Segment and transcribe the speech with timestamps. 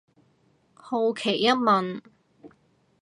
[0.73, 2.01] 好奇一問